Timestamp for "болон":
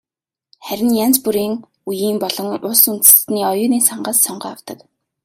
2.23-2.47